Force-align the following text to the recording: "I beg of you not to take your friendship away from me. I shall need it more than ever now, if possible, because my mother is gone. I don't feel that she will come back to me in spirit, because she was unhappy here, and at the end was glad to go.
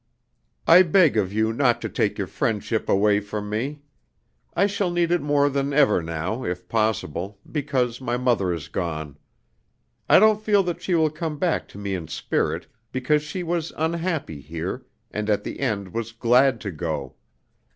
"I 0.65 0.81
beg 0.81 1.15
of 1.15 1.31
you 1.31 1.53
not 1.53 1.79
to 1.81 1.87
take 1.87 2.17
your 2.17 2.25
friendship 2.25 2.89
away 2.89 3.19
from 3.19 3.51
me. 3.51 3.83
I 4.55 4.65
shall 4.65 4.89
need 4.89 5.11
it 5.11 5.21
more 5.21 5.47
than 5.47 5.73
ever 5.73 6.01
now, 6.01 6.43
if 6.43 6.67
possible, 6.67 7.37
because 7.51 8.01
my 8.01 8.17
mother 8.17 8.51
is 8.51 8.67
gone. 8.67 9.19
I 10.09 10.17
don't 10.17 10.41
feel 10.41 10.63
that 10.63 10.81
she 10.81 10.95
will 10.95 11.11
come 11.11 11.37
back 11.37 11.67
to 11.67 11.77
me 11.77 11.93
in 11.93 12.07
spirit, 12.07 12.65
because 12.91 13.21
she 13.21 13.43
was 13.43 13.73
unhappy 13.77 14.39
here, 14.41 14.87
and 15.11 15.29
at 15.29 15.43
the 15.43 15.59
end 15.59 15.93
was 15.93 16.13
glad 16.13 16.59
to 16.61 16.71
go. 16.71 17.13